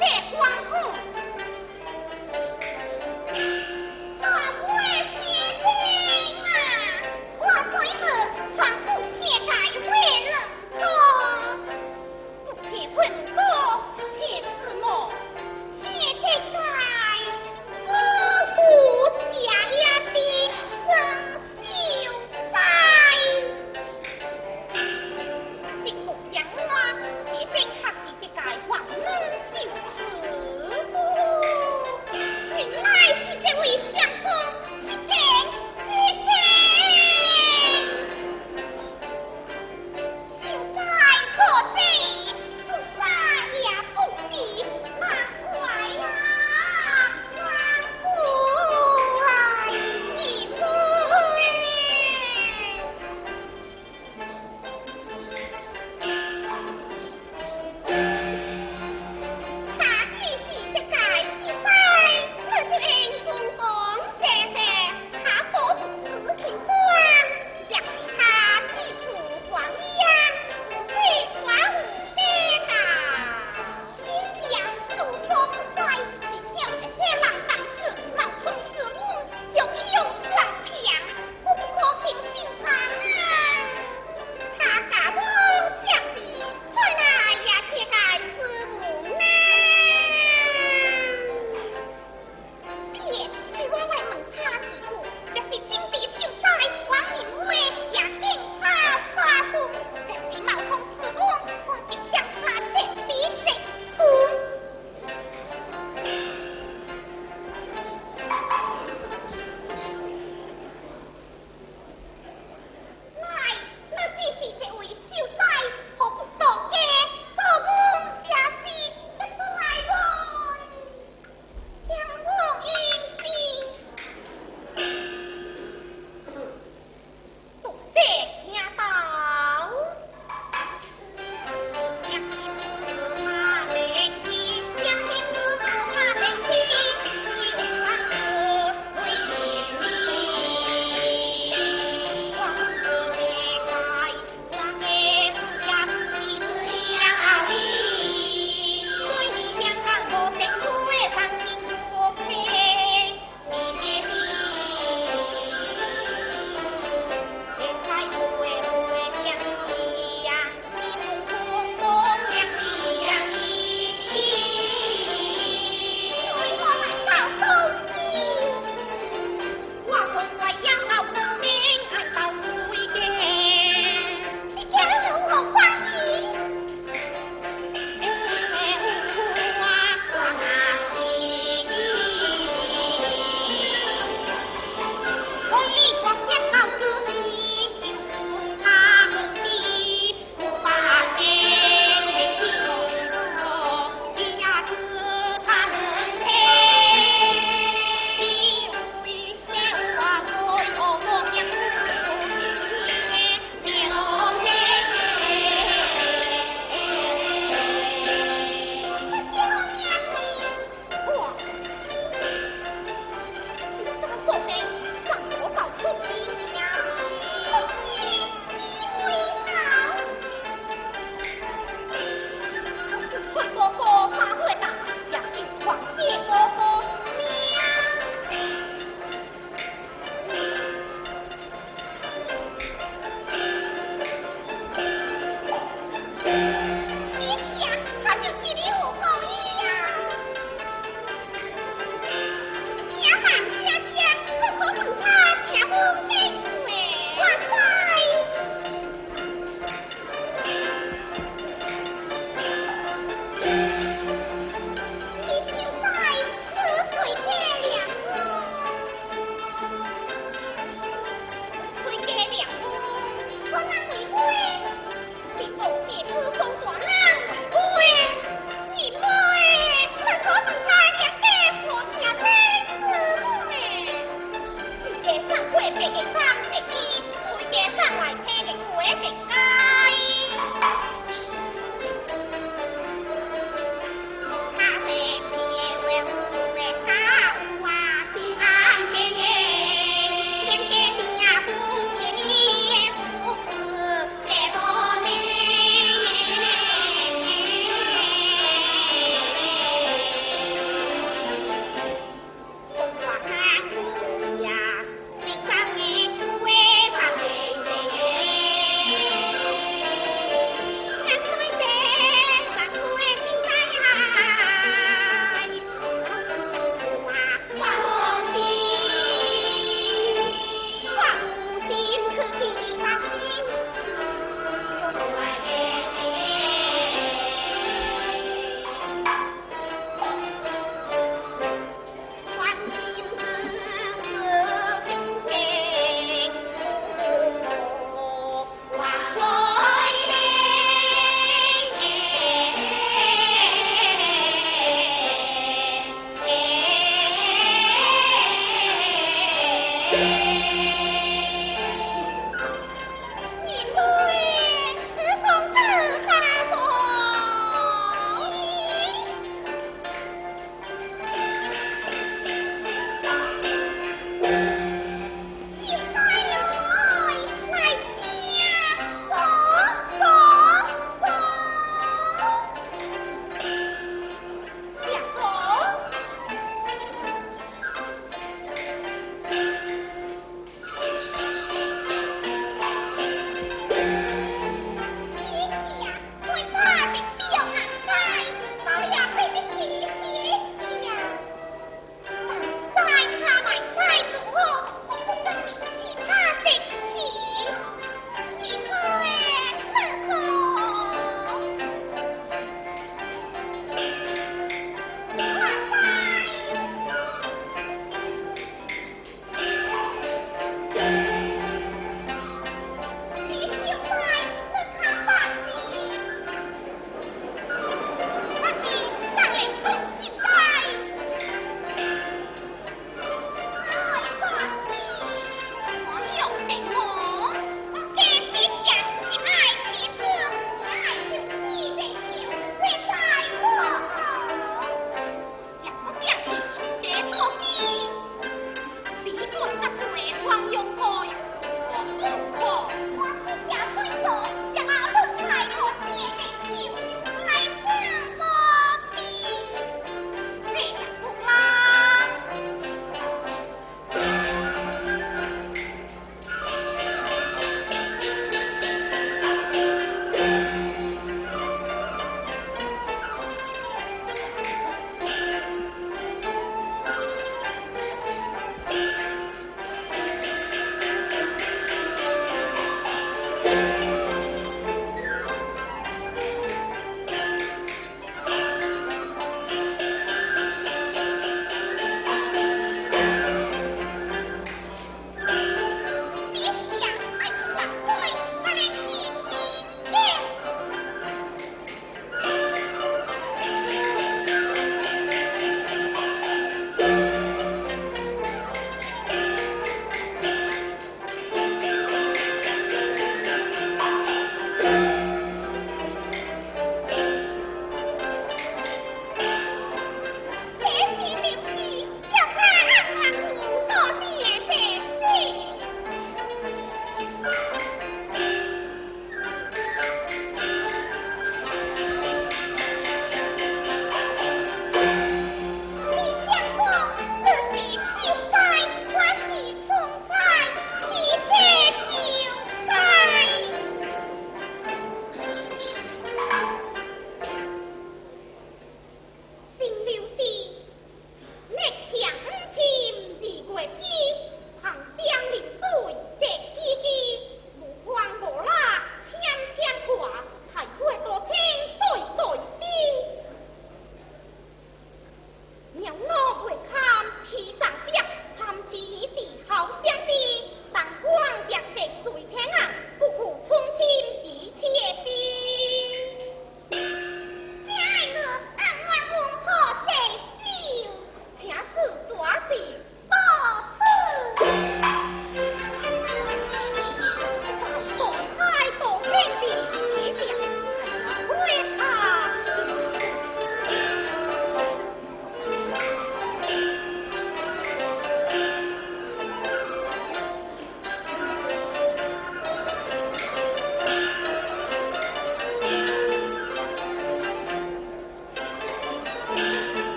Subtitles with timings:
[0.00, 0.53] 这光。